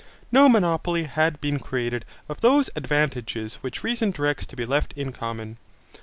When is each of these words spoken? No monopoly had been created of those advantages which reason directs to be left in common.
No 0.31 0.49
monopoly 0.49 1.03
had 1.03 1.39
been 1.41 1.59
created 1.59 2.05
of 2.27 2.41
those 2.41 2.71
advantages 2.75 3.57
which 3.57 3.83
reason 3.83 4.09
directs 4.09 4.47
to 4.47 4.55
be 4.55 4.65
left 4.65 4.93
in 4.93 5.11
common. 5.11 5.57